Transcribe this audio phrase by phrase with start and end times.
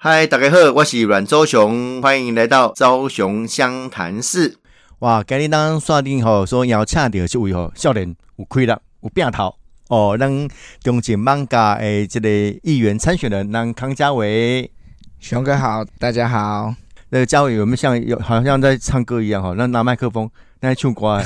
[0.00, 4.56] 嗨，大家好，我是阮周雄，欢迎来到周雄湘潭市。
[5.00, 9.52] 哇，今日当刷定吼，说邀请到这位吼，少年有开了有变头
[9.88, 10.48] 哦，让
[10.84, 12.28] 中景万家诶，这个
[12.62, 14.70] 议员参选人，让康家伟，
[15.18, 16.72] 雄哥好，大家好。
[17.08, 19.52] 那个嘉伟有没有像有好像在唱歌一样哈？
[19.58, 20.30] 那拿麦克风，
[20.60, 21.20] 那唱歌。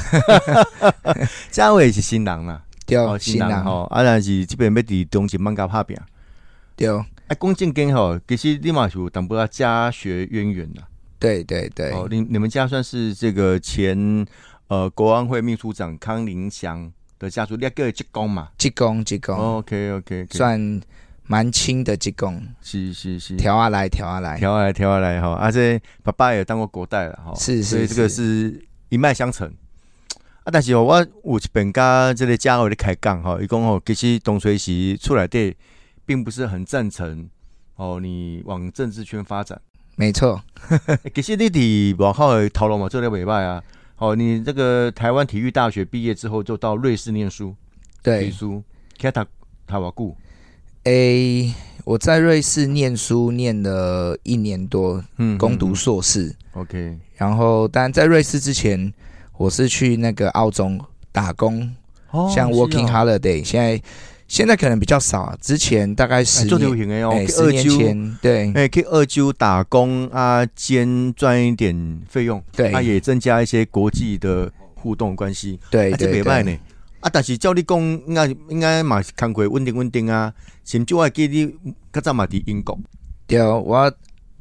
[1.52, 5.94] 嘉伟是新郎啦，对，新郎吼，啊，但是这边要伫中景万家拍拼，
[6.74, 6.88] 对。
[7.28, 10.82] 啊，龚正根吼，其实立马有淡薄仔家学渊源呐。
[11.18, 14.26] 对对对，哦，你你们家算是这个前
[14.66, 18.48] 呃国安会秘书长康林祥的家族，两个职工嘛？
[18.58, 20.80] 职工职工，OK OK，算
[21.28, 22.42] 蛮亲的职工。
[22.60, 27.32] 是是是，调下来调下来调下来调下来哈，而且爸爸也当过国代了哈。
[27.36, 29.46] 是是，所以这个是一脉相承。
[30.42, 35.54] 啊，但是我有一本家这个家伙的开讲哈，伊讲吼，其实东吹西出来的。
[36.04, 37.28] 并不是很赞成
[37.76, 39.60] 哦，你往政治圈发展，
[39.96, 40.40] 没错。
[41.14, 43.62] 其实你伫往后讨论嘛，做了尾拜啊。
[43.98, 47.54] 哦，你这个台湾体育大学毕业之后，就到瑞士念书，
[48.02, 48.62] 对，书。
[48.98, 49.26] 开塔
[49.66, 50.16] 塔瓦固。
[50.84, 51.52] 诶，
[51.84, 56.34] 我在瑞士念书念了一年多，嗯，攻读硕士。
[56.52, 56.98] OK。
[57.16, 58.92] 然后，但在瑞士之前，
[59.36, 60.70] 我是去那个澳洲
[61.10, 61.74] 打工，
[62.34, 63.82] 像 Working Holiday，现在。
[64.32, 76.42] 现在可能比较少，之前大概十年，哎，十年前，对，哎，可以二九打工啊，兼赚一点费用，对，它也增加一些国际的互动关系，对这别卖。
[76.42, 76.58] 呢，
[77.00, 80.32] 啊，但是照你讲，应该应该嘛，工作稳定稳定啊。
[80.64, 81.54] 甚至我记你
[81.92, 82.80] 较早嘛伫英国，
[83.26, 83.92] 对，我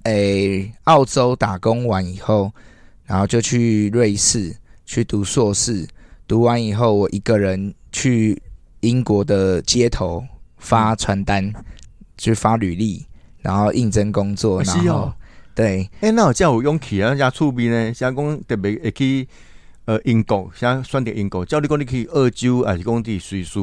[0.04, 2.50] 诶，澳洲打工完以后，
[3.04, 5.86] 然后就去瑞士去读硕士，
[6.30, 8.42] 读完以后，我一个人去。
[8.82, 10.24] 英国的街头
[10.58, 11.52] 发传单，
[12.18, 13.06] 去发履历，
[13.40, 15.12] 然后应征工作，然后
[15.56, 19.28] 对，哎，那我叫我勇气啊，加厝边呢，像讲特别会去
[19.86, 23.60] 呃英国，像选择英国，叫你讲你去澳洲还是讲伫瑞士，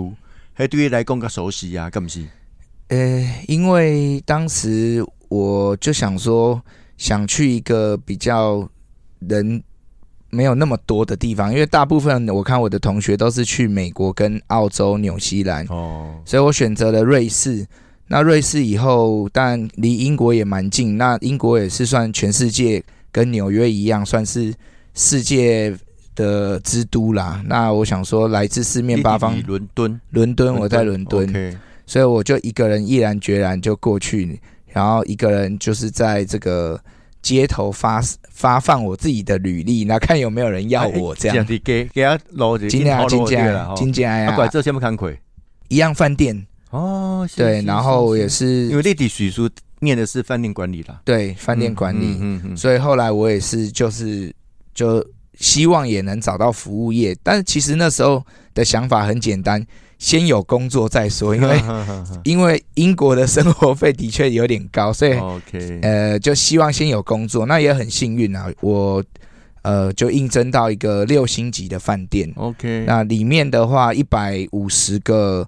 [0.55, 2.25] 还对于来讲较熟悉啊，咁是？
[2.89, 6.63] 呃，因为当时我就想说，
[6.97, 8.69] 想去一个比较
[9.21, 9.63] 人。
[10.31, 17.67] 没有那么多的地方，因为大部分我看我的同学都是去美国、跟澳洲、纽西兰，哦，所以我选择了瑞士。
[18.07, 20.97] 那瑞士以后，但离英国也蛮近。
[20.97, 24.53] 那英国也是算全世界跟纽约一样，算是
[24.95, 25.75] 世界
[26.15, 27.43] 的之都啦。
[27.47, 36.79] 那我想说，来自四面八方，伦敦，伦敦，我在伦敦，所以我就一个人毅然决然就过去，然后一个人就是在这个。
[37.29, 41.45] 街头发发放我自己的履历，那看有没有人要我这样。
[41.45, 44.31] 给给他攞金金金价金价呀。
[44.31, 45.15] 啊，怪这先不看亏。
[45.69, 49.47] 一样饭店哦，对，然后也是因为弟弟许叔
[49.81, 54.35] 念的是饭店管理啦，对，饭店管理，嗯嗯，所以后来我也是就是
[54.73, 55.07] 就
[55.39, 58.25] 希望也能找到服务业，但是其实那时候
[58.55, 59.63] 的想法很简单。
[59.99, 61.61] 先有工作再说，因为
[62.25, 65.13] 因为英国的生活费的确有点高，所以
[65.83, 67.47] 呃，就希望先有工作。
[67.47, 69.03] 那也很幸运啊，我
[69.63, 72.33] 呃就应征到一个六星级的饭店。
[72.37, 75.47] OK，那里面的话一百五十个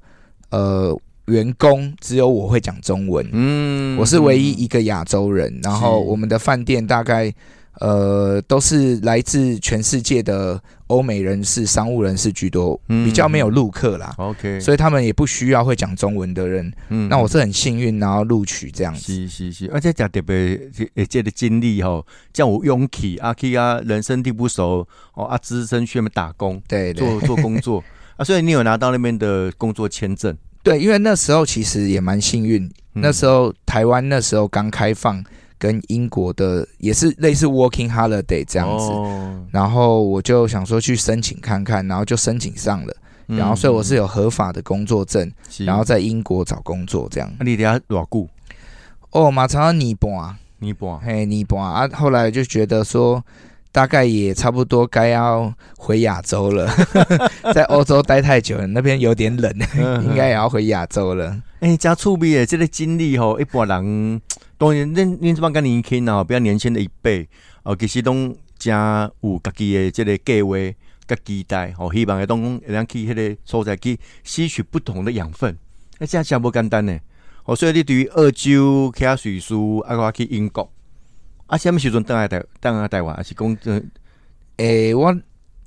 [0.51, 3.25] 呃员工，只有我会讲中文。
[3.33, 5.61] 嗯，我是唯一一个亚洲人。
[5.63, 7.33] 然后我们的饭店大概。
[7.81, 14.15] 呃，都是来自全世界的欧美人士、商务人士居多，比较没有陆客啦。
[14.19, 16.71] OK，所以他们也不需要会讲中文的人。
[16.91, 19.15] 嗯，那我是很幸运，然后录取这样子。
[19.15, 20.61] 是是是，而且讲特别
[21.09, 27.83] 这的经历吼，叫我勇气阿 K 啊，人生地不熟哦，啊，资深去那边打工，对，做做工作
[28.17, 30.37] 啊，所以你有拿到那边的工作签证？
[30.63, 35.25] 对，因为那时候其实也蛮幸运，那时候台湾那时候刚开放。
[35.61, 38.91] 跟英国的也是类似 working holiday 这样子，
[39.53, 47.31] 然后我就想说去申请看看，然后就申请上了，然后所以我是有合法的工作证，然后在英国找工作这样。
[47.41, 48.27] 你底下多久？
[49.11, 51.87] 哦，马上要尼泊，尼泊，嘿，尼泊啊！
[51.93, 53.23] 后来就觉得说，
[53.71, 56.67] 大概也差不多该要回亚洲了，
[57.53, 59.53] 在欧洲待太久了，那边有点冷，
[60.05, 61.37] 应该也要回亚洲了。
[61.59, 64.23] 哎，加触笔的这个经历吼，一般人。
[64.61, 67.27] 当然，恁恁这帮较年轻啊，比较年轻的一辈，
[67.63, 68.77] 哦，其实拢真
[69.23, 70.55] 有家己的这个计划、
[71.09, 75.57] 甲期待，哦，希望会当会当去迄个所在去吸取不同的养分，
[75.99, 76.95] 那这样真无简单呢。
[77.47, 79.55] 哦，所以你对于澳洲、去啊瑞士，
[79.87, 80.71] 啊，我去英国，
[81.47, 83.83] 啊，什么时阵倒来台、登来台湾，还是讲这？
[84.59, 85.17] 诶，我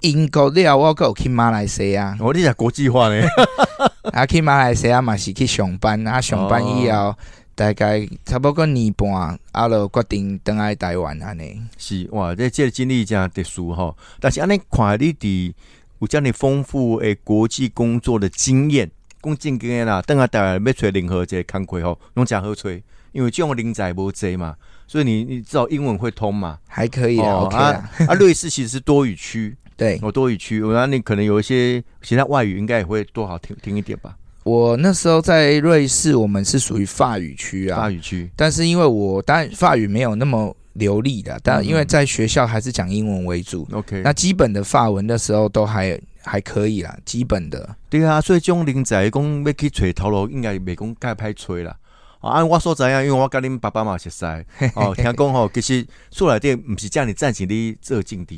[0.01, 2.15] 英国了，我有去马来西亚。
[2.19, 3.25] 哦你讲国际化呢？
[4.13, 7.15] 啊，去马来西亚嘛是去上班，啊，上班以后。
[7.55, 11.61] 大概差不多年半，啊，就决定登来台湾安尼。
[11.77, 13.95] 是哇，这这个经历真特殊吼。
[14.19, 15.53] 但是安尼看你伫
[16.00, 18.89] 有遮尔丰富诶国际工作的经验，
[19.21, 22.69] 讲正经验啦，等下台湾要找任何一个工课吼，拢诚好找，
[23.11, 24.55] 因为这种人才无济嘛，
[24.88, 26.59] 所以你你至少英文会通嘛。
[26.67, 37.81] 还可以啊，OK 啊啊， 啊，瑞士其实是多语区， 对我，多语区，我那你可能有一些其他外语应该也会多好听听一点吧，我那时候在瑞士，我们是属于法语区啊。
[37.81, 38.29] 法，语区。
[38.35, 41.65] 但是因为我当然法语没有那么流利的，但嗯。
[41.65, 47.75] 因为在学校还是讲英文为主，OK，那基本的法文的时候都还还可以啦，基本的。
[47.89, 51.75] 对啊，所以这种林仔讲要去吹头路，应该袂讲介歹吹啦。
[52.19, 54.25] 啊，按我所知影，因为我甲恁爸爸嘛熟识，
[54.75, 58.35] 哦，听讲吼，其实厝内底毋是遮尔赞成你做政治，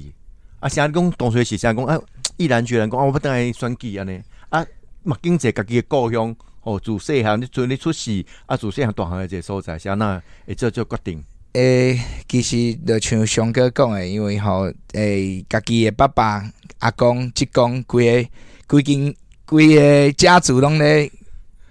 [0.59, 1.99] 啊，啥讲同学是啥讲啊，
[2.37, 4.19] 毅然决然讲啊，我不等来选举安尼，
[4.49, 4.65] 啊，
[5.05, 11.23] 嘛经济家己的故乡，哦，自细汉你做你出世，啊，自细汉大汉的一个所在，是安那会做做决定，
[11.53, 16.43] 诶、其实就像翔哥讲的，因为吼，诶、家己的爸爸、
[16.79, 18.29] 阿公、叔公，规个
[18.67, 19.15] 规间
[19.45, 21.09] 规个家族拢咧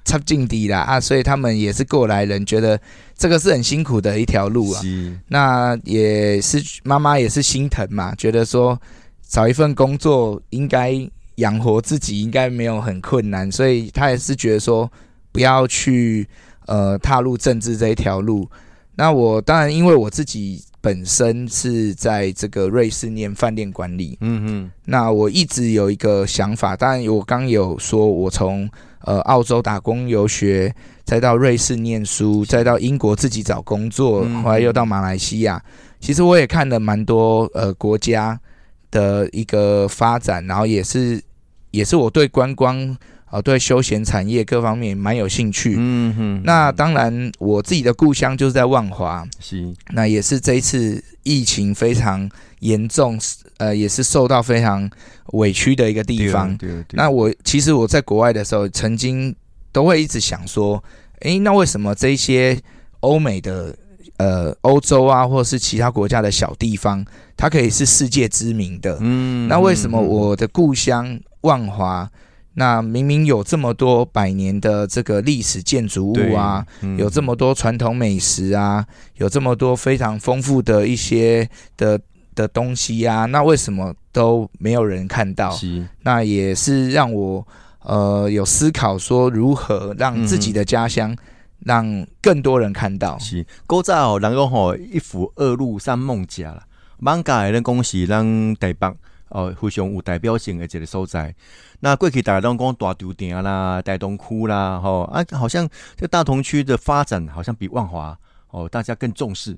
[0.04, 2.80] 插政治啦啊，所以他们也是过来人，觉得
[3.16, 4.80] 这个是很辛苦的一条路啊。
[4.80, 8.80] 是，那也是妈妈也是心疼嘛，觉得说
[9.26, 10.92] 找一份工作应该
[11.36, 14.90] 养活自己，应该没有很困难，所以他也是觉得说
[15.32, 16.26] 不要去
[16.66, 18.48] 呃踏入政治这一条路。
[18.96, 28.70] 那我当然因为我自己本身是在这个瑞士念饭店管理，嗯嗯，那我一直有一个想法，当然我刚有说我从
[29.00, 30.72] 呃澳洲打工游学，
[31.04, 35.60] 再到瑞士念书，再到英国自己找工作，嗯后来又到马来西亚。
[35.98, 38.38] 其实我也看了蛮多呃国家
[38.94, 41.20] 的一个发展，然后也是
[41.72, 45.74] 也是我对观光啊对休闲产业各方面蛮有兴趣。
[45.76, 52.30] 嗯哼，那当然，我自己的故乡就是在万华，是，那也是这一次疫情非常
[52.60, 53.18] 严重，
[53.56, 54.88] 呃，也是受到非常
[55.32, 56.56] 委屈的一个地方。
[56.56, 59.34] 对，对对那我其实我在国外的时候，曾经
[59.72, 60.82] 都会一直想说，
[61.22, 62.56] 诶，那为什么这些
[63.00, 63.76] 欧美的
[64.16, 67.04] 呃欧洲啊，或者是其他国家的小地方，
[67.36, 68.98] 它可以是世界知名的？
[69.00, 72.08] 嗯那为什么我的故乡万华，
[72.54, 81.98] 那明明有这么多百年的这个历史建筑物啊，，嗯有这么多传统美食啊，有这么多非常丰富的一些的
[82.34, 85.50] 的东西啊，那为什么都没有人看到？
[85.50, 87.44] 是，那也是让我
[87.82, 91.14] 呃有思考说如何让自己的家乡
[91.64, 93.18] 让更多人看到。
[93.18, 96.66] 是，古早哦，人讲吼一府二路三艋舺啦，
[97.00, 98.94] 艋舺的咱讲是咱台北
[99.30, 101.34] 哦非常有代表性的一个所在。
[101.80, 108.16] 那过去大家都讲大稻埕啦、大东区啦，吼啊，好像这大同区的发展好像比万华
[108.50, 109.56] 哦大家更重视。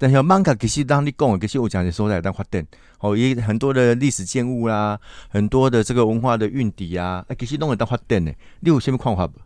[0.00, 2.64] 但是艋舺其实当你讲的，其实有讲的所在当发展，
[3.00, 8.32] 哦，也很多的历史建物啦，很多的这个文化的运底啊，啊，其实拢会当发展的。
[8.60, 9.40] 你有什么看法不？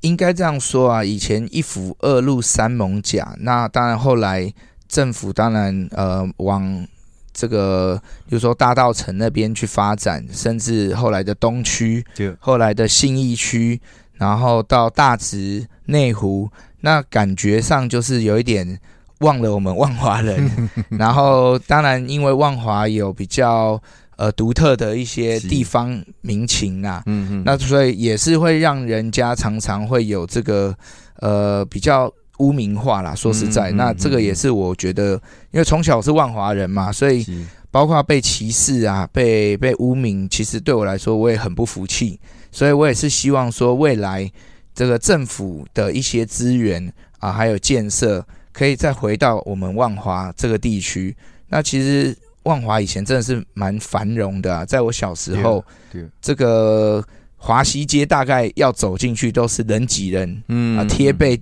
[0.00, 4.52] 应该这样说啊，以前一府二路三艋甲，那当然后来
[4.88, 6.86] 政府当然呃往
[7.32, 13.80] 这个，比如说大道城那边去发展，甚至后来的东区，对，后来的信义区，
[14.14, 16.50] 然后到大直、内湖，
[16.80, 18.80] 那感觉上就是有一点
[19.20, 20.68] 忘了我们万华人。
[20.98, 23.80] 然后当然因为万华有比较
[24.20, 30.76] 呃独特的一些地方民情啊，嗯嗯，那所以也是会让人家常常会有这个
[31.20, 33.14] 呃比较污名化啦。
[33.14, 35.14] 说实在，嗯嗯那这个也是我觉得，
[35.52, 37.24] 因为从小我是万华人嘛，所以
[37.70, 42.20] 包括被歧视啊、被被污名，其实对我来说我也很不服气。
[42.52, 44.30] 所以我也是希望说，未来
[44.74, 48.22] 这个政府的一些资源啊，还有建设，
[48.52, 51.16] 可以再回到我们万华这个地区。
[51.48, 57.04] 那其实万华以前真的是蛮繁荣的、啊，在我小时候，对，这个
[57.36, 61.40] 华西街大概要走进去都是人挤人嗯啊，贴背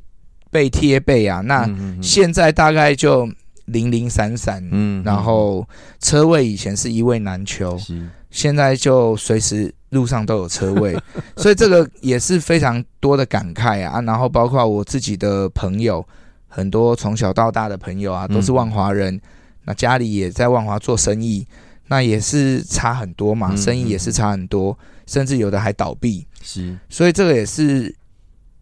[0.51, 1.41] 背贴背啊。
[1.41, 3.29] 那嗯现在大概就
[3.67, 5.67] 零零散散，嗯然后
[6.01, 10.97] 车位以前是一位难求，是现在就随时路上都有车位，
[11.37, 13.99] 所以这个也是非常多的感慨啊。
[13.99, 16.07] 啊然后包括我自己的朋友，
[16.47, 19.21] 很多从小到大的朋友啊，都是嗯万华人，
[19.69, 21.47] 那家里也在万华做生意，
[21.89, 26.27] 那也是差很多嘛，嗯生意也是差很多，甚至有的还倒闭。
[26.43, 27.95] 是所以这个也是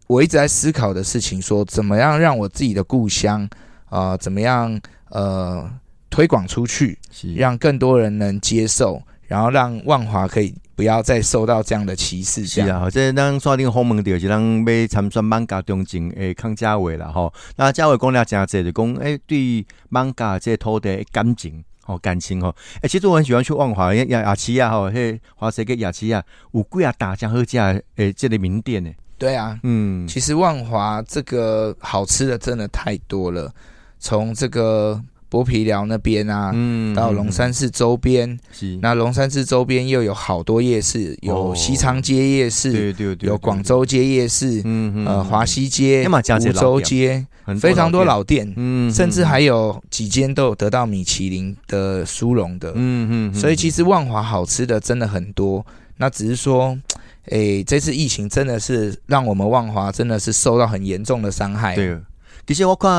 [0.07, 3.49] 我一直在思考的事情，说怎么样让我自己的故乡，
[3.89, 4.77] 呃，怎么样
[5.09, 5.71] 呃
[6.09, 12.45] 推广出去，是让更多人能接受，然后让万华可以不要再受到这样的歧视。
[12.45, 17.33] 是啊，这咱刷定鸿门就是咱要参选漫画中间诶，康家伟啦吼。
[17.55, 22.55] 那家伟讲了真济，就讲诶，对漫画这土地感情哦感情吼。
[22.83, 28.91] 诶，其实我很喜欢去万华亚亚旗啊吼，迄华西跟亚旗啊，有几啊大江好价诶，这个名店呢。
[29.17, 33.51] 对啊，嗯，其实万华这个好吃的真的太多了，
[33.99, 35.03] 从这个。
[35.29, 36.53] 剥皮寮那边啊，
[36.95, 38.39] 到龙山寺周边，
[38.81, 47.25] 那龙山寺周边又有好多夜市，有西昌街夜市，对对对，有广州街夜市，嗯呃华西街、梧州街，
[47.59, 55.65] 非常多老店，嗯，甚至还有几间都有得到米其林的殊荣的，嗯嗯，所以其实万华好吃的真的很多，
[55.97, 56.77] 那只是说，
[57.25, 61.97] 诶，这次疫情真的是让我们万华真的是受到很严重的伤害，对。
[62.47, 62.89] 其实我看，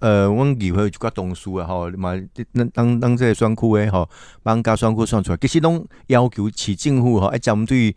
[0.00, 2.14] 呃，阮议会就甲同事啊，吼，嘛，
[2.54, 4.08] 当当当这个选区诶，吼，
[4.44, 7.94] 网家选区选出来，其实拢要求市政府吼，一针对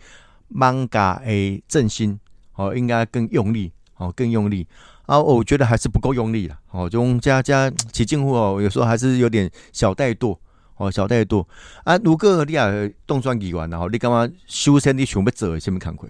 [0.49, 2.19] 网家诶振兴，
[2.51, 4.67] 吼，应该更用力，吼，更用力。
[5.05, 10.37] 啊，我觉得还是不够用力啦，吼，种加加市政府哦，有时候还是有点小怠惰，
[10.75, 11.45] 哦，小怠惰。
[11.85, 16.09] 啊，如果你也当选议员然后你干嘛修身你想要做什么工课？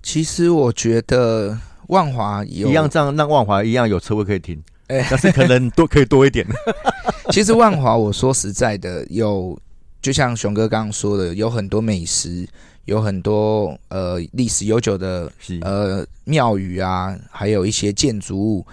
[0.00, 1.58] 其实我觉得。
[1.92, 6.46] 万华有一样这样，让万华一样有车位可以停，哎，但是可能多可以多一点。
[7.30, 9.58] 其实万华，我说实在的，有
[10.00, 12.48] 就像熊哥刚刚说的，有很多美食，
[12.86, 15.30] 有很多呃历史悠久的
[15.60, 18.66] 呃庙宇啊，还有一些建筑物。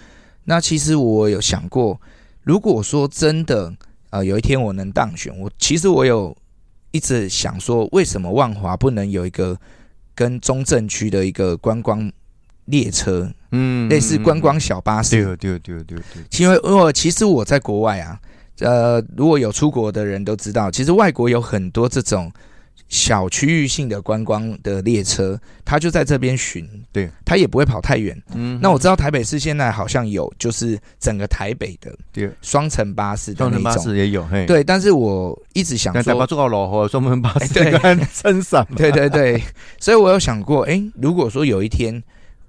[0.46, 2.00] 那其实我有想过，
[2.44, 3.74] 如果说真的
[4.12, 6.34] 呃有一天我能当选，我其实我有
[6.92, 9.58] 一直想说，为什么万华不能有一个
[10.16, 12.10] 跟中正区的一个观光？
[12.70, 16.40] 列车，嗯，类似观光小巴士，对对对对对。
[16.40, 18.20] 因为我其实我在国外啊，
[18.60, 22.32] 呃，如果有出国的人都知道，其实外国有很多这种。
[22.88, 28.20] 小区域性的观光的列车，它就在这边巡，对，它也不会跑太远。
[28.34, 34.64] 嗯，那我知道台北市现在好像有，就是整个台北的对双层巴士的那种，巴士也有，嘿，对。
[34.64, 37.72] 但是我一直想说，台北做到老河双层巴士，对，
[38.12, 39.40] 撑伞，对对对。
[39.80, 42.02] 所以我有想过，哎，如果说有一天，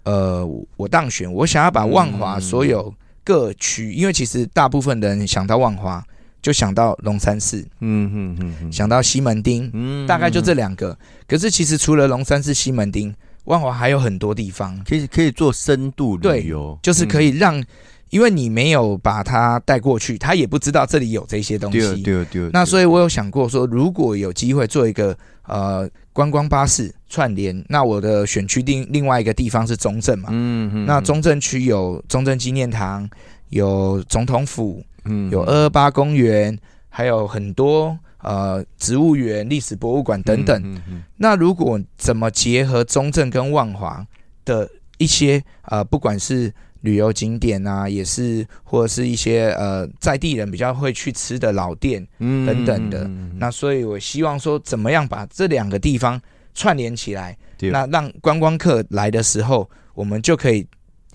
[0.05, 2.93] 呃，我当选，我想要把万华所有
[3.25, 6.05] 各区，因为其实大部分人想到万华。
[6.43, 10.97] 就想到龙山寺，嗯嗯嗯，想到西门町，嗯，大概就这两个。
[11.29, 13.15] 可是其实除了龙山寺、西门町，
[13.45, 17.63] 万华还有很多地方可以可以做深度旅游，就是可以让，
[18.09, 22.01] 因为你没有把他带过去，他也不知道这里有这些东西。
[22.01, 22.49] 对对。
[22.55, 25.15] 那所以我有想过说，如果有机会做一个
[25.51, 33.09] 呃观光巴士串联，那我的选区另另外一个地方是中正嘛，嗯嗯，那中正区有中正纪念堂，
[33.51, 34.83] 有总统府。
[35.07, 36.59] 嗯，有二二八公园，
[36.91, 40.83] 还有很多呃植物园、历史博物馆等等。
[41.17, 44.07] 那如果怎么结合中正跟万华
[44.45, 53.11] 的一些呃，不管是旅游景点啊，也是或者是一些呃在地人比较会去吃的老店等等的。
[53.37, 56.21] 那所以我希望说，怎么样把这两个地方
[56.55, 60.67] 串联起来，那让观光客来的时候，我们就可以。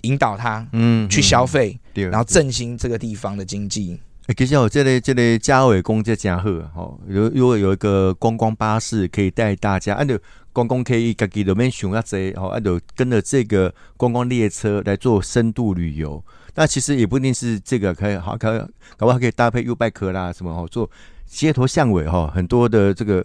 [0.02, 3.98] 引导他，嗯，去消费，然后振兴这个地方的经济。
[4.26, 10.18] 哎，其实我这里这里嘉伟公这嘉贺哈，如如果有一个观光巴士可以带大家，按照
[10.52, 16.20] 观光可以自己里面选啊这，好，按照跟着这个观光列车来做深度旅游。
[16.56, 18.58] 那其实也不一定是这个可以好，可
[18.96, 20.90] 搞不好可以搭配 U 拜科啦什么哦，做
[21.26, 23.24] 街头巷尾哈，很多的这个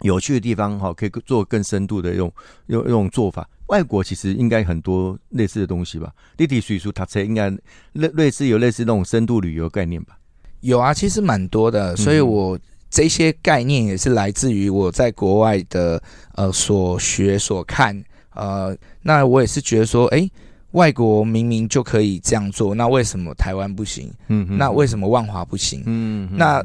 [0.00, 2.32] 有趣的地方哈，可以做更深度的用
[2.66, 3.48] 用用做法。
[3.70, 6.12] 外国其实应该很多类似的东西吧？
[6.38, 7.48] 立体水书它车应该
[7.92, 10.18] 类类似有类似那种深度旅游概念吧？
[10.60, 11.96] 有啊，其实蛮多的。
[11.96, 12.58] 所以我
[12.90, 16.02] 这些概念也是来自于我在国外的
[16.34, 17.96] 呃所学所看。
[18.34, 20.28] 呃，那我也是觉得说，哎，
[20.72, 24.12] 外国明明就可以这样做，那为什么台湾不行？
[24.28, 25.82] 嗯，那为什么万华不行？
[25.86, 26.60] 嗯，那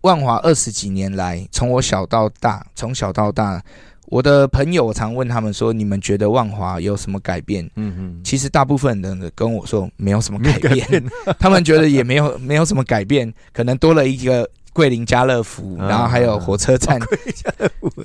[0.00, 3.62] 万华二十几年来，从我小到大，从小到大。
[4.10, 11.04] 我的朋友，我常问他们说：“你们觉得万华有什么改变？”嗯嗯，其实大部分人跟我说没有什么 改变，
[11.38, 16.98] 他们觉得也没有 没有什么改变，可能多了一个桂林家乐福，然后还有火车站，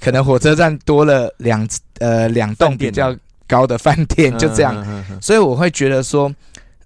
[0.02, 1.66] 可能火车站多了两
[2.00, 3.16] 呃两栋比较
[3.48, 4.86] 高的饭店，就这样。
[5.22, 6.30] 所以我会觉得说，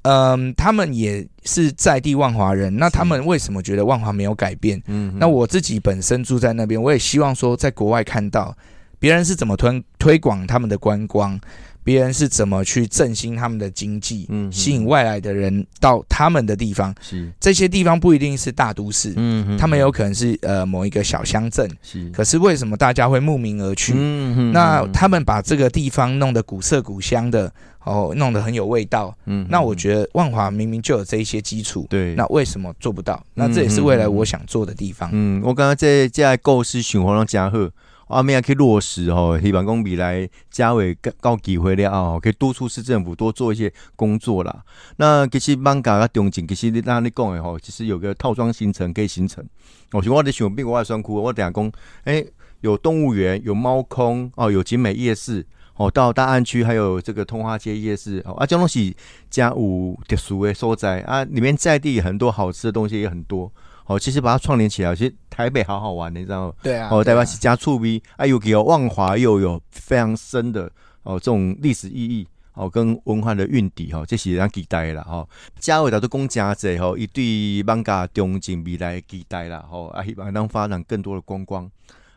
[0.03, 4.79] 嗯，他们也是在地万华人，那他们为什么觉得万华没有改变？
[4.85, 8.55] 嗯，那我自己本身住在那边，我也希望说，在国外看到。
[8.99, 11.39] 别人是怎么推推广他们的观光？
[11.83, 16.93] 别人是怎么去振兴他们的经济，嗯吸引外来的人到他们的地方。
[16.99, 21.65] 是，这些地方不一定是大都市，嗯他们有可能是呃某一个小乡镇。
[21.81, 23.93] 是，可是为什么大家会慕名而去？
[23.95, 27.49] 嗯那他们把这个地方弄得古色古香的，
[27.85, 29.15] 哦，弄得很有味道。
[29.25, 33.25] 嗯那我觉得万华明明就有这一些基础，对，那为什么做不到？
[33.33, 35.09] 那这也是未来我想做的地方。
[35.13, 37.71] 嗯，我刚刚在在构思循环让加贺。
[38.07, 44.63] 阿面可以落实吼，希望讲未来嘉伟高机会了啊，可以督促市政府多做一些工作啦。
[44.95, 49.45] 那其实芒嘎个中景，其实你刚你讲的吼，其实有个套装行程可以形成。
[49.91, 51.71] 我想我的想变国外酸库，我等下讲，
[52.05, 52.25] 诶、
[52.61, 55.45] 有动物园，有猫空哦，有景美夜市
[55.75, 58.95] 哦，到大安区还有这个通化街夜市哦，啊，这东西
[59.29, 63.51] 加有特殊的所在啊，里面在地很多好吃的东西也很多。
[63.87, 66.53] 哦，其实把它串联起来，其实台北好好玩，你知道吗？
[66.61, 70.69] 对啊，哦，台湾对啊是加醋逼，啊，又给万华又有非常深的
[71.03, 75.25] 哦这种历史意义哦跟文化的运底哈，这是咱期待啦哈。
[75.59, 81.69] 嘉伟导都讲真济吼，伊对邦加中景未来的期待啦吼，啊希望能发展更多的观光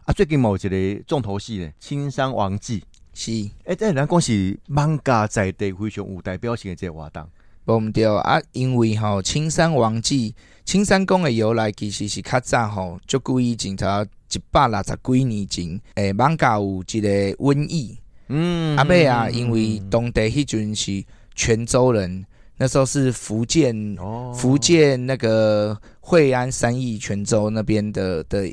[0.05, 0.13] 啊。
[0.13, 2.81] 最近某一个重头戏呢，《青山王记》
[3.15, 3.31] 是
[3.65, 7.25] 诶，这咱讲是邦加在地非常有代表性的这个活动。
[7.71, 10.35] 无毋对啊，因为吼青山王记、
[10.65, 13.87] 青山宫的由来其实是较早吼，足久以前头
[14.33, 17.97] 一百六十几年前，诶，芒加有一个瘟疫，
[18.29, 22.25] 嗯阿妹啊，因为当地迄阵是泉州人，
[22.57, 24.33] 那时候是福建哦。
[24.35, 28.47] 福建那个惠安三义泉州那边的的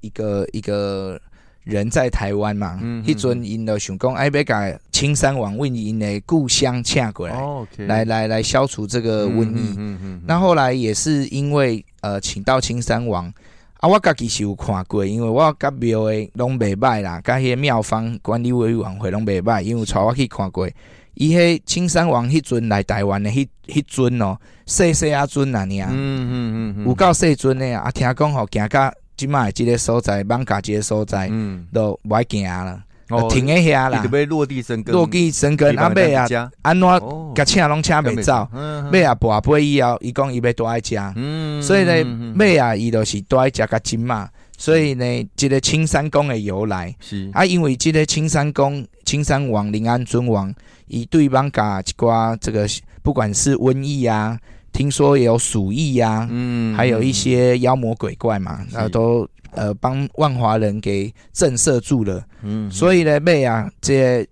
[0.00, 1.20] 一个一个
[1.64, 9.74] 人在台湾嘛，嗯迄阵因就想讲，哎，要甲青山王为因的故乡请过来，哦，OK，来来来消除这个瘟疫。
[9.76, 13.32] 嗯嗯嗯那后来也是因为呃，请到青山王
[13.78, 20.68] 啊，我家己是有看过，因为我甲庙的拢袂歹啦，甲迄个庙方管理委员会拢袂歹，因为带我去看过。
[21.14, 34.02] 伊迄青山王迄阵来台湾的迄迄阵哦，细细啊阵啊尔，嗯嗯嗯，有够细阵的啊，啊听讲吼，行到即摆即个所在，艋舺即个所在，嗯，都无爱行啦，哦停喺遐啦。
[34.02, 36.26] 你，要落地生根，落地生根，啊尾啊，
[36.62, 37.32] 安怎哦。
[37.34, 40.96] 甲请拢请袂走，嗯尾啊跋杯以后，伊讲伊要倒爱食。
[41.14, 44.28] 嗯所以呢，尾啊，伊就是拄爱食甲金嘛。
[44.58, 47.28] 所以呢，即个青山宫的由来是。
[47.32, 50.54] 啊，因为即个青山宫、青山王、临安尊王，
[50.86, 52.66] 伊对邦甲一寡这个
[53.02, 54.38] 不管是瘟疫啊，
[54.72, 62.24] 听说也有鼠疫啊，嗯还有一些妖魔鬼怪嘛，是那都呃帮万华人给震慑住了。
[62.42, 64.28] 嗯所以呢，被啊，这些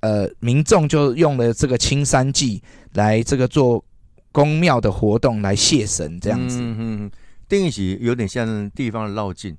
[0.00, 2.62] 呃民众就用了这个青山祭
[2.94, 3.82] 来这个做
[4.32, 6.58] 宫庙的活动来谢神这样子。
[6.60, 7.10] 嗯嗯，
[7.46, 9.56] 等于是有点像地方的绕境。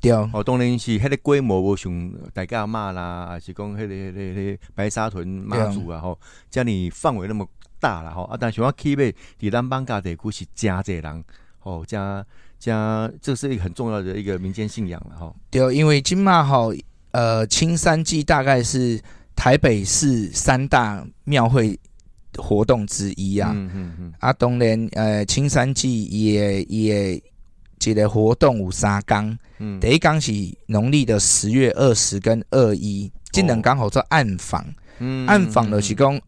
[0.00, 0.12] 对。
[0.12, 6.18] 哦，当然是迄个规模无像大家骂啦，还是讲迄个迄个迄个白沙屯妈祖啊吼，
[6.50, 7.46] 遮尼范围那么
[7.82, 8.22] 大啦吼。
[8.22, 9.02] 啊，但是我起码
[9.38, 11.24] 伫咱邦加地区是真侪人
[11.58, 12.24] 吼，加
[12.58, 15.36] 加这是一个很重要的一个民间信仰了吼。
[15.50, 16.72] 对，因为金马吼，
[17.10, 18.98] 呃，青山祭大概是
[19.36, 21.78] 台北市三大庙会
[22.36, 23.52] 活动之一啊。
[23.54, 27.22] 嗯嗯嗯，啊，当然，呃，青山祭也也
[27.84, 29.78] 一个活动有三工，嗯。
[29.80, 30.32] 第一工是
[30.66, 34.64] 农历的十月二十跟二一，这两工好做暗访，
[34.98, 35.26] 嗯。
[35.26, 36.20] 暗访就是讲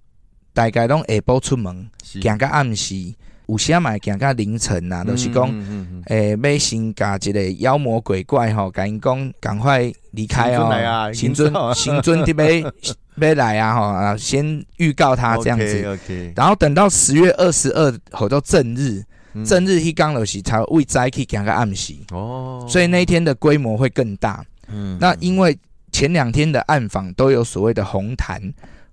[0.54, 2.22] 大概拢下晡出门，是。
[2.22, 3.14] 行到暗时，
[3.46, 5.46] 有时嘛会行到凌晨啊、就是讲。
[5.48, 6.02] 嗯嗯嗯。
[6.06, 12.62] 诶，要先甲一个妖魔鬼怪吼，甲因讲赶快离开哦行尊行尊已经知道行尊伫
[13.18, 19.02] 要要来啊吼啊，先预告他这样子，OK，然后等到十月二十二吼到正日，
[19.34, 19.44] 嗯。
[19.44, 24.44] 正日迄刚就是才为早去行个暗时，哦，所以那一天的规模会更大。
[24.68, 24.96] 嗯。
[25.00, 25.56] 那因为
[25.92, 28.42] 前两天的暗访都有所谓的红坛，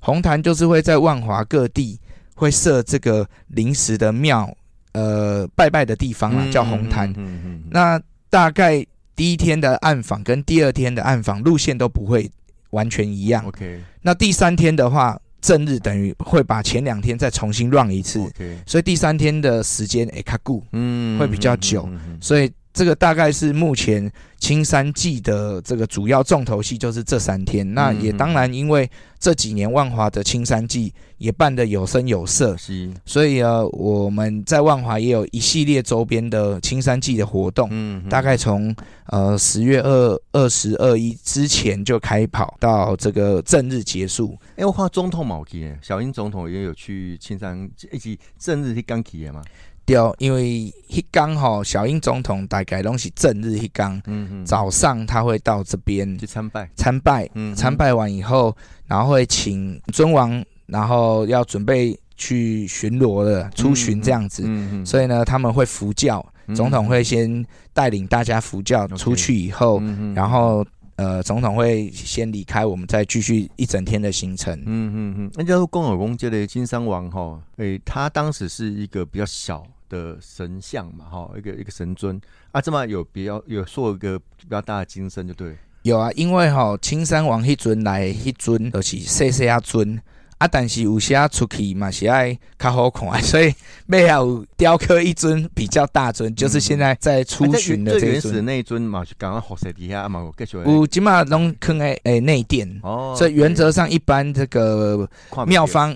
[0.01, 1.97] 红坛就是会在万华各地
[2.35, 4.53] 会设这个临时的庙，
[4.91, 7.09] 呃，拜拜的地方啦，叫红坛。
[7.11, 8.85] 嗯嗯嗯那大概
[9.15, 12.29] 第一天的暗访跟第二天的暗访路线都不会
[12.71, 13.45] 完全一样。
[13.45, 21.87] OK 那第三天的话，正日等于会把前两天再重新 run 一次，OK，所以第三天的时间诶卡固，嗯会比较久。
[22.19, 27.73] 所以这个大概是目前青山季的这个主要重头戏，就是这三天。
[27.73, 37.67] 那也当然，因为这几年万华的青山季也办得有声有色，是所以呃，我们在万华也有一系列周边的青山季的活动。
[37.71, 38.75] 嗯大概从
[39.07, 44.37] 呃十月二二十二一之前就开跑，到这个正日结束。
[44.55, 49.43] 哎，我看总统冇去耶，小英总统也有去青山一起正日是刚去的嘛。
[49.85, 56.69] 对，因为迄刚吼，小英总统大概拢是正日迄刚嗯嗯，早上他会到这边去参拜。
[56.75, 58.55] 参拜，嗯参拜完以后，
[58.87, 64.43] 然后会请尊王然后要准备去巡逻了，出巡这样子。
[64.45, 69.81] 嗯嗯，所以呢，他们会服教，嗯总统会先带领大家服教，出去以后，
[70.13, 70.65] 然后
[71.01, 74.55] 呃，总统会先离开，我们再继续一整天的行程。
[74.67, 82.21] 嗯嗯嗯，那叫公有公界的金山王哈，诶、他当时是一个比较小的神像嘛哈，一个一个神尊。
[82.51, 89.99] 啊，这么有比较有做一个比较大的金身就对，有啊，因为吼、青山王迄尊来迄尊而且谢谢啊尊
[90.41, 93.53] 啊，但是有些出去嘛是爱较好看， 所以
[93.87, 98.41] 背后有雕刻一尊比较大尊，就是现在在出巡的啊最原始。
[98.41, 105.07] 那一尊嘛，是刚刚火石底下啊嘛，我继续有起码拢坑诶诶内殿，哦，所以原则上一般这个
[105.45, 105.95] 庙方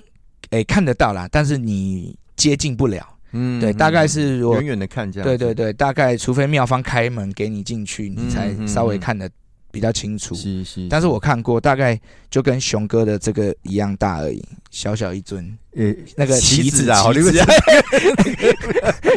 [0.50, 3.04] 诶看得到啦，但是你接近不了。
[3.32, 9.00] 嗯对，大概是我远远的看这样，对对，对，大概除非庙方开门给你进去，你才稍微嗯。
[9.00, 9.28] 看得
[9.76, 10.34] 比较清楚。
[10.34, 15.56] 是是，但是我看过，大概就跟熊哥的这个一样大而已，小小一尊。
[15.76, 17.44] 呃那个旗子子啊，好你们旗子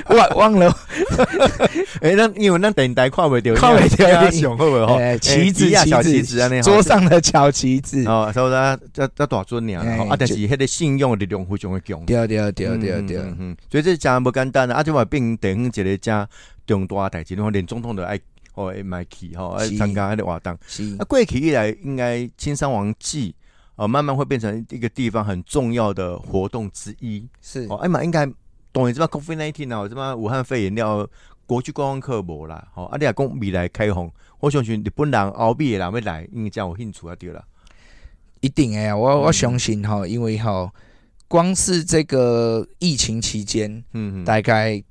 [0.13, 0.75] 忘忘了，
[2.03, 5.01] 哎，那因为那电台看袂到，看不到 熊会不会？
[5.01, 8.03] 哎，旗子啊小旗旗子啊，那桌上的小旗子。
[8.05, 12.05] 哦，所以咱这这大尊尔，哎吼啊，但是迄个信用的力量非常的强。
[12.05, 14.79] 对对对对对嗯嗯，嗯所以这真不简单啊！
[14.79, 16.27] 啊，即话变地方一个真
[16.67, 18.19] 重大的代志，连总统都爱
[18.55, 20.57] 哦会买去吼，爱是参加迄个活动。
[20.67, 23.33] 是啊，过去以来，应该青山王祭
[23.75, 27.27] 哦，慢慢会变成一个地方很重要的活动之一。
[27.41, 28.25] 是哦，哎嘛，应该
[28.71, 31.09] 当然即摆 COVID nineteen 啊，即摆武汉肺炎了，
[31.45, 32.67] 国际观光客无啦。
[32.73, 34.09] 吼，啊，你若讲未来开放，
[34.39, 37.43] 我相信日本人、欧美的人要来，应该真有兴趣啊，对啦。
[38.41, 40.71] 一定诶，我嗯我相信哈，因为哈，
[41.27, 44.81] 光是这个疫情期间，嗯嗯大概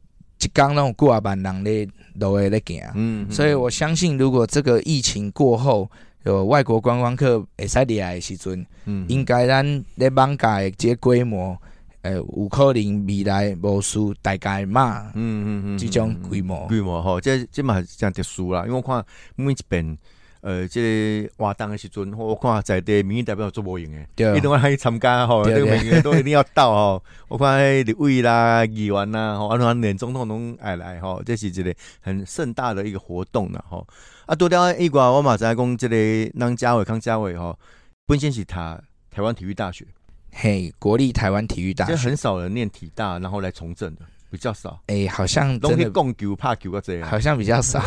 [0.41, 5.91] 一刚拢有几啊万人咧路诶咧行，嗯所以我相信，如果这个疫情过后，
[6.25, 11.57] 有外国观光客会使入来的时阵，嗯应该咱咧网界的这个规模，
[12.03, 16.67] 呃，有可能未来无输大概嘛，嗯嗯嗯，这种规模。
[16.69, 19.05] 规模吼，这这嘛真特殊啦，因为我看
[19.37, 19.97] 每一遍。
[20.41, 20.81] 呃，这
[21.27, 27.03] 个活动的时阵，我看在地民意代表做无用的，对一定要去参加吼，这个每个人都一定要到吼。
[27.27, 33.87] 我看迄立委啦、议员啦，吼，啊，连连总统拢爱来吼，这是一个很盛大的一个活动啦吼。
[34.27, 37.59] 啊，除了以外，我嘛知影讲，即个张家伟、康家伟吼，
[38.07, 39.85] 本身是他台湾体育大学，
[40.31, 44.81] 嘿，国立台湾体育大这学，很少人念体大，然后来从政的，比较少。
[44.87, 47.09] 哎、好像拢去真的讲球、拍球啊这样。
[47.09, 47.83] 好像比较少。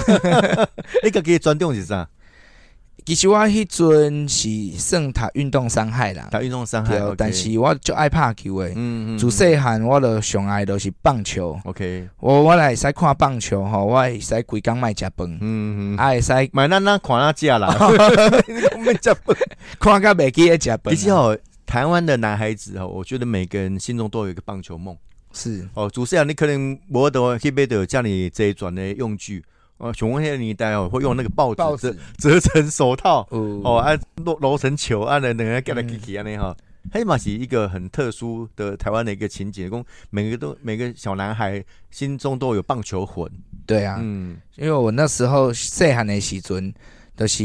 [1.02, 2.10] 你家己的专长是啥？
[3.04, 8.74] 其实我迄阵是算读运动伤害啦，打运动伤害对，但是我就爱拍球诶。
[8.76, 19.34] 嗯嗯，自细汉我就上爱就是棒球，OK，我我来会使看棒球吼，我会使规工卖食饭，嗯嗯，啊会使买咱咱看咱家啦，我们这不。
[19.80, 20.90] 看到袂记咧食饭啊。
[20.92, 24.96] 其实哦，台湾的男孩子哦，我觉得每个人心中都有一个棒球梦。
[25.34, 25.68] 是。
[25.74, 25.90] 哦。
[25.90, 29.44] 主持人你可能无得去买到家里这一转的用具
[29.82, 36.56] 哦，熊文那个年代哦，会用那个报报纸纸折 折成手套哦哦，啊揉揉成球，啊两个给它起起安尼哈。
[36.92, 43.30] 黑马是一个很特殊的台湾的一个情节，讲每个都每个小男孩心中都有棒球魂。
[43.66, 46.74] 对啊，嗯因为我那时候细汉的时阵，
[47.16, 47.44] 就是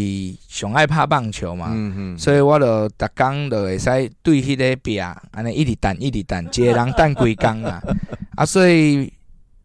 [0.48, 7.82] 上爱拍棒球嘛，嗯嗯，所以我就逐工就会使对迄个壁，安尼一直弹一直弹，一个人弹几工啊。
[8.36, 9.12] 啊，所以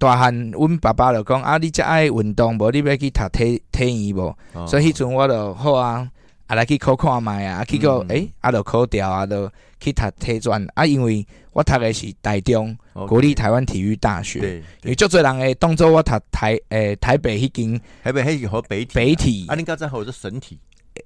[0.02, 2.72] 大汉阮爸爸就讲啊，你遮爱运动无？
[2.72, 4.36] 你要去读体体院无？
[4.54, 4.66] 哦。
[4.66, 6.10] 所以迄阵我就好啊，
[6.48, 8.10] 啊来去考看卖啊，啊结果嗯。
[8.10, 9.48] 诶，啊就考掉啊，就
[9.80, 10.66] 去读体专。
[10.74, 12.76] 啊，因为我读的是台中
[13.08, 14.40] 国立台湾体育大学。
[14.40, 19.46] 对，因为足侪人会当做我读台诶、台北迄间台北迄间好北体，北体。
[19.50, 20.58] 啊，你刚才还有是神体，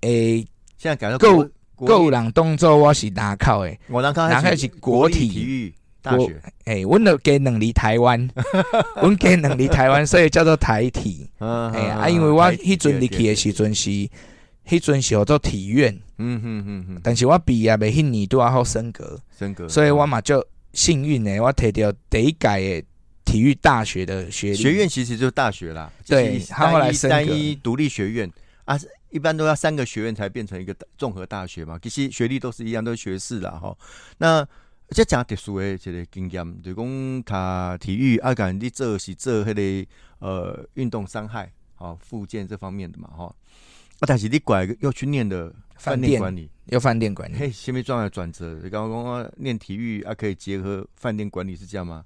[0.01, 0.37] 诶，
[0.77, 5.27] 现在改到够国够有人当做我是南考诶，我南开是国体？
[5.27, 5.73] 体育
[6.05, 8.29] 大学，诶，阮就加两离台湾，
[9.01, 11.29] 阮加两离台湾，所以叫做台体。
[11.39, 22.47] 嗯 诶啊，因为我迄阵入去的时阵是，迄阵是叫做体院，嗯嗯嗯嗯，但是我毕业的迄年拄啊好升格，升格，所以我嘛就幸运诶，我摕到第一届
[22.81, 22.87] 的
[23.25, 24.53] 体育大学的学。
[24.53, 28.31] 学院其实就是大学啦，对他后来单一单一独立学院。
[28.65, 28.75] 啊，
[29.11, 33.77] 一般都要三个学院才变成一个综合大学嘛，其实学历都是一样，都是学士啦哈。
[34.17, 34.43] 那
[34.89, 39.87] 这讲特殊诶一个经验，就讲他体育啊，讲你做是做迄个
[40.19, 43.25] 呃运动伤害，好复健这方面的嘛吼。
[43.25, 48.59] 啊，但是你过来又去念的饭饭店店管理，要饭店管理，嘿，什么状的转折？
[48.63, 52.05] 你刚刚讲念体育啊，可以结合饭店管理是这样吗？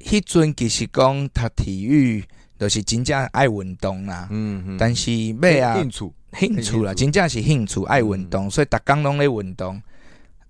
[0.00, 2.24] 迄阵其实讲读体育，
[2.58, 4.28] 就是真正爱运动啦。
[4.30, 5.10] 嗯嗯，但是
[5.42, 9.82] 尾啊，应处兴趣啦，真正是兴趣爱运动，所以逐工拢咧运动。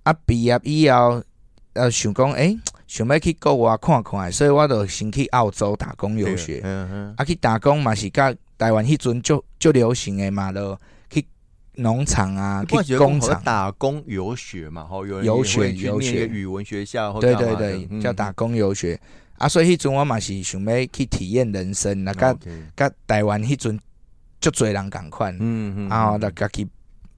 [0.09, 1.23] 啊，毕业以后，
[1.75, 6.63] 呃，想讲，诶、想要去国外看看，所以我就先去澳洲打工游学。
[6.65, 11.23] 嗯嗯，啊，去打工嘛是甲台湾迄阵就就流行诶嘛，咯去
[11.75, 13.39] 农场啊，去工厂。
[13.45, 18.99] 打工游学嘛，吼，有人游学游学语文学校对对对，嗯叫打工游学。
[19.37, 23.79] 啊，所以迄阵我嘛是想要去体验人生，啊，甲 OK 甲台湾迄阵
[24.41, 26.67] 足侪人共款，嗯嗯，啊，嗯就家己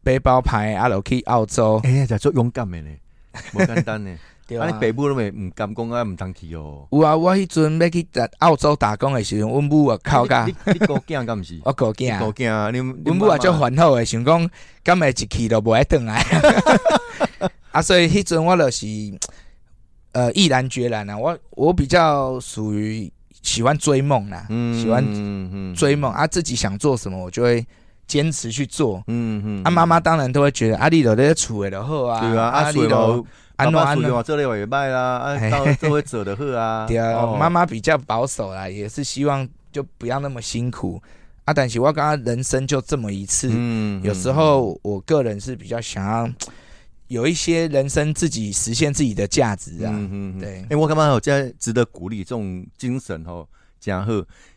[0.02, 2.90] 背包牌，啊，落去澳洲，哎呀，就足勇敢的呢，
[3.54, 4.16] 无简单呢。
[4.46, 6.84] 对啊，你爸母都没唔敢讲啊，唔通去哦。
[6.90, 11.60] 有啊，我迄阵要去打澳洲打工诶时阵，阮母啊哭甲你高囝敢毋是？
[11.64, 14.50] 我高高囝，囝啊，你阮母啊足烦恼诶，想讲
[14.82, 16.20] 敢会一去都无爱转来，
[17.70, 18.86] 啊，所以迄阵我就是
[20.12, 23.08] 呃毅然决然啊，我我比较属于
[23.42, 25.74] 喜欢追梦啦，嗯喜欢嗯嗯。
[25.76, 26.12] 追梦。
[26.12, 27.64] 啊，自己想做什么，我就会
[28.10, 29.00] 坚持去做。
[29.06, 33.24] 嗯嗯啊，妈妈当然都会觉得啊，你就咧厝诶就好啊，对啊，啊，你就所以嘛，
[33.56, 36.86] 安怎安怎爸爸属于嘛，这类也卖啦，啊，嘿到这会做的好啊。
[36.90, 41.00] 对啊，哦妈妈比较保守啦，也是希望就不要那么辛苦
[41.44, 41.54] 啊。
[41.54, 46.28] 但是我刚刚人生就这么一次，嗯有时候我个人是比较想要
[47.06, 49.90] 有一些人生自己实现自己的价值啊。
[49.92, 53.48] 嗯嗯，对哎，我感觉吼，这值得鼓励，这种精神吼，
[53.80, 54.12] 真好。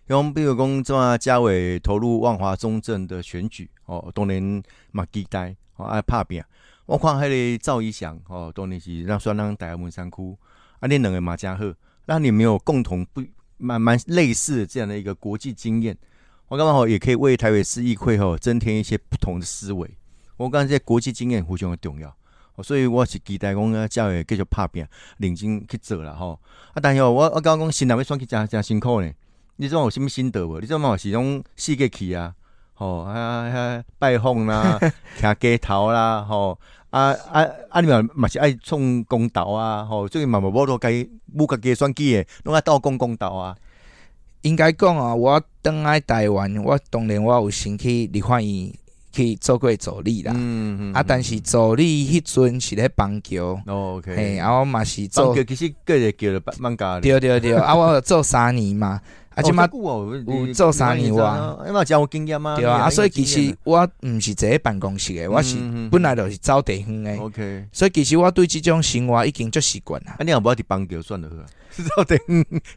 [0.08, 6.44] 像比如讲，怎啊，嘉伟投入万华中正的选举，哦，当然嘛期待，哦，爱拍拼。
[6.86, 10.38] 我看迄个赵一翔，哦，当然是让算让台湾文山区，
[10.80, 11.64] 啊，你两个嘛真好，
[12.06, 13.24] 那你没有共同不
[13.58, 15.98] 蛮蛮类似的这样的一个国际经验，
[16.50, 19.90] 我感觉吼也可以为台北市议会吼增添一些不同的思维。
[20.36, 22.14] 我感觉这国际经验非常的重要。
[22.56, 24.86] 哦所以我是期待讲啊，才会继续拍拼，
[25.18, 26.40] 认真去做啦吼。
[26.74, 29.12] 啊，但是吼，我我感觉讲新人要选去真真辛苦呢。
[29.56, 30.60] 你种有啥物心得无？
[30.60, 32.34] 你种嘛是种四个去啊，
[32.74, 34.80] 吼啊啊拜访啦，
[35.20, 37.82] 徛街头啦，吼啊啊啊！
[37.82, 43.56] 你嘛嘛是爱创公道啊，吼，最近嘛无无都该母家己选举诶，拢爱斗讲公道啊。
[44.42, 48.74] 应该讲啊，我登来台湾，我当然我有先去立法院
[49.14, 50.34] 去做过助理啦。
[50.36, 57.02] 嗯嗯啊，但是助理迄阵是咧邦桥，哦 OK，嘿，啊，我嘛是做做，其实个个叫了放假的。
[57.02, 59.00] 对对对， 啊，我有做三年嘛，
[59.36, 62.56] 啊，即哦马这久哦有做三年哇，因为真有经验啊。
[62.56, 65.56] 对啊，啊，所以其实我毋是坐咧办公室诶，我是
[65.92, 70.16] 本来就是走地方诶，OK，所以其实我对即种生活已经足习惯啦。
[70.18, 72.18] 啊，你若无要伫邦桥算了好啊，是到底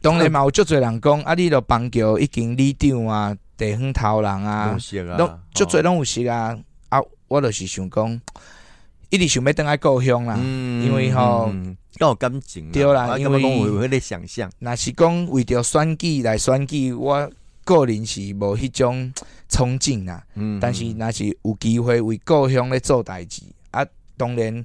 [0.01, 4.77] 当然嘛，有足侪人讲，啊，你著邦桥已经里长啊、地方头人啊
[5.17, 6.57] 拢，足侪拢有识啊。
[6.89, 8.21] 啊，我就是想讲，
[9.09, 10.37] 一直想要倒来故乡啦。
[10.39, 11.51] 嗯因为吼
[11.93, 17.29] 较有感情对啦啊因为讲有迄个想象，若是讲为着选举来选举，我
[17.65, 19.11] 个人是无迄种
[19.49, 20.23] 憧憬啦。
[20.35, 23.41] 嗯但是若是有机会为故乡咧做代志，
[23.71, 24.63] 啊，当然，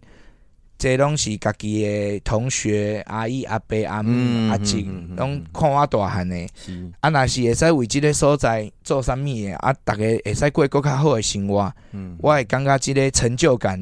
[0.83, 6.37] 这拢是家己的同学、阿姨、阿伯、阿母、嗯阿叔嗯嗯嗯，拢看我大汉的。
[6.57, 13.81] 是，啊，若是会使为即个所在做啥物的，啊，逐个会使过更较好的生活，嗯，我会感觉即个成就感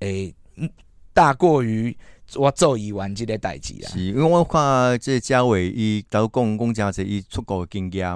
[0.00, 0.34] 会
[1.14, 1.96] 大过于
[2.34, 3.90] 我做议员即个代志啦。
[3.90, 8.12] 是，因为我看这嘉伟伊都讲讲诚济伊出国的经验，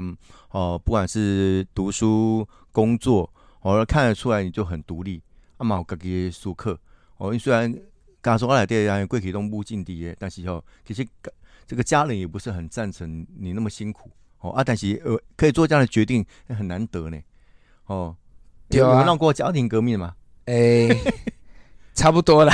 [0.51, 5.23] 哦，不管是读书、工作，哦，看得出来你就很独立，
[5.57, 6.77] 啊嘛有家己的思考，
[7.19, 7.73] 哦，因虽然
[8.25, 11.07] 家族内底啊过去拢母进地的，但是吼、其实
[11.67, 14.11] 这个家人也不是很赞成你那么辛苦，
[14.41, 17.21] 哦啊，但是呃可以做这样的决定很难得呢，
[17.85, 18.17] 哦，
[18.71, 20.17] 对啊有有闹过家庭革命吗？
[20.47, 20.89] 诶、
[21.95, 22.53] 差不多啦，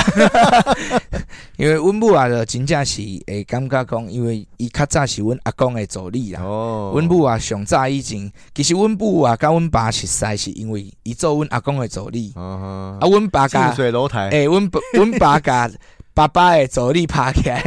[1.57, 6.41] 因为阮母啊，就真正是会感觉讲，因为伊较早是阮阿公的助理啦。
[6.41, 12.31] 哦，阮母啊，上早以前，其实阮母啊，甲阮爸熟识，是因为伊做阮阿公的助理。
[12.35, 15.69] 啊啊，阮爸甲近水楼台， 诶，阮爸阮爸甲
[16.13, 17.63] 爸爸的助理拍起来，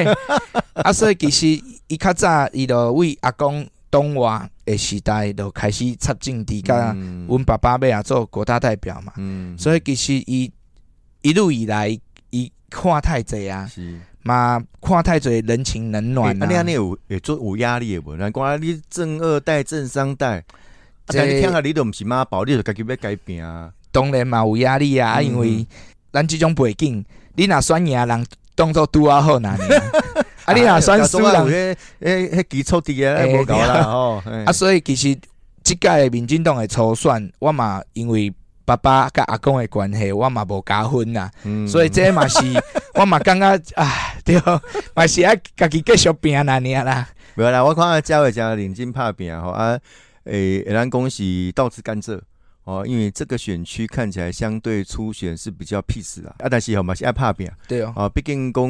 [0.74, 1.46] 啊，所以其实
[1.88, 7.26] 伊较早伊就为阿公东华的时代就开始插政治，甲嗯。
[7.28, 9.12] 阮爸爸要啊做国大代表嘛。
[9.16, 10.50] 嗯，所以其实伊
[11.24, 13.98] 一路以来，伊看太济啊，是。
[14.24, 16.74] 嘛看太济人情冷暖啊，你安尼啊。
[16.74, 18.14] 有会做有压力的无？
[18.16, 20.42] 难怪你正二代、正三代，啊，
[21.06, 23.72] 但你听下你都毋是妈宝，你就家己要改变啊。
[23.90, 25.66] 当然嘛有压力啊，因为
[26.12, 27.02] 咱即种背景，
[27.36, 29.66] 你若选赢人当做拄啊好难呢。
[30.44, 34.20] 啊，你若选输人，迄迄迄基础伫啊，嘿无够啦吼。
[34.26, 35.14] 嘿啊，所以其实
[35.62, 38.30] 即届的民进党诶初选，我嘛因为
[38.64, 41.30] 爸爸甲阿公的关系，我嘛无加分啦。
[41.44, 42.38] 嗯所以这嘛是
[42.94, 44.40] 我嘛感觉啊，对，
[44.94, 47.08] 嘛是爱家己继续拼那尔啦。
[47.34, 49.78] 没有啦，我看教会讲认真拍拼吼啊，
[50.24, 52.20] 诶，咱讲是倒吃甘蔗，
[52.62, 58.62] 哦，因为这个选区看起来相对初选是比较 peace 啊，啊，但是吼嘛是爱拍拼，对哦，啊，毕竟讲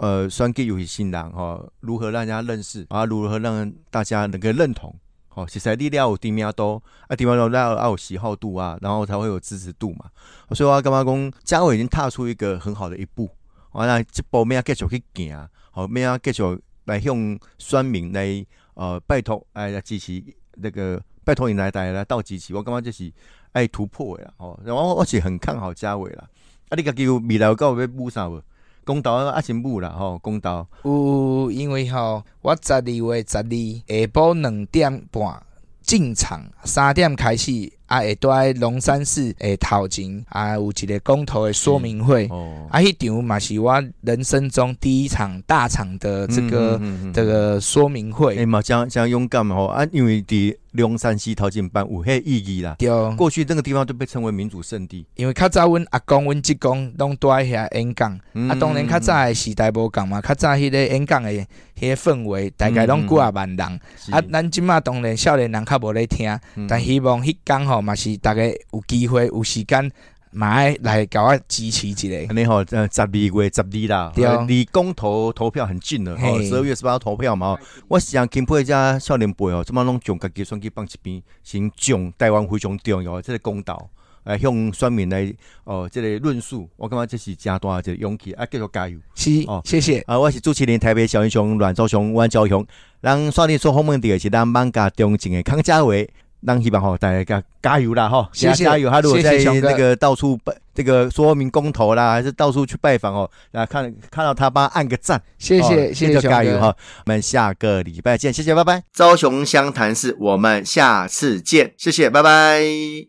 [0.00, 4.94] 呃选举有些新人哦，如何让人家认识啊，如何让大家能够认同，
[5.36, 10.06] 哦，其实力量有知名度，啊，知名度要要有喜好度啊，然后才会有支持度嘛，
[10.50, 13.30] 所以我感觉讲嘉伟已经踏出一个很好的一步，
[13.72, 16.42] 完了这步咩继续去行，好咩继续
[16.86, 18.44] 来向选民来
[18.74, 20.20] 呃拜托哎来支持
[20.54, 21.00] 那个。
[21.26, 23.12] 拜托你来带来倒机器，我感觉这是
[23.50, 26.24] 爱突破的啦，吼，然后我是很看好嘉伟啦。
[26.68, 28.40] 啊，你家己有未来有够要补啥无？
[28.86, 30.64] 公道啊，是母啦，吼，公道。
[30.84, 35.42] 有，因为吼，我十二月十二下晡两点半
[35.82, 37.72] 进场，三点开始。
[37.86, 42.26] 啊，会在龙山寺诶头前啊，有一个公投的说明会。
[42.32, 46.80] 哦，啊，迄场嘛是我人生中第一场大场的这个
[47.12, 48.36] 这个说明会。
[48.36, 52.76] 诶嘛，将将勇敢吼啊，因为伫龙山西头前办有迄意义啦。
[52.78, 55.06] 对，过去那个地方都被称为民主圣地。
[55.14, 58.12] 因为较早阮阿公、阮叔公拢住喺遐演讲，
[58.48, 61.46] 啊，当然较早的时代无共嘛，较早迄个演讲的迄
[61.88, 63.80] 个氛围，大概拢几啊万人。
[64.10, 67.80] 啊，咱即马当然少年人较无咧听，但希望迄讲吼。
[67.86, 69.88] 嘛是逐个有机会有时间，
[70.36, 72.08] 买来搞我支持一下。
[72.30, 74.12] 你好，呃，十二月十二啦，
[74.46, 76.14] 离公投投票很近了。
[76.18, 77.56] 吼，十二月十八号投票嘛。
[77.88, 83.88] 我想钦佩一下少年辈哦，这么拢将家己选举放一边，先将台湾非常重要，这个公道
[84.24, 85.32] 来向选民来
[85.64, 86.68] 哦，这个论述。
[86.76, 88.98] 我感觉这是加大一个勇气，啊，继续加油。
[89.14, 90.00] 是哦，谢谢。
[90.00, 92.62] 啊，我是主持人台北小英雄阮昭雄、阮昭雄，
[93.00, 96.06] 咱刷你做访问的是咱邦家中正的康家伟。
[96.40, 98.28] 让希望哈，大家加油啦哈！
[98.32, 98.88] 谢谢加油！
[98.88, 105.20] 他如果在那个到处拜这个说明公投啦，还是到处去拜访哦，那看看到他，帮按个赞。
[105.38, 106.68] 谢谢谢谢加油哈！
[106.68, 108.82] 我们下个礼拜见，谢谢，拜拜。
[108.92, 113.04] 朝雄湘潭市，我们下次见，谢谢，拜拜。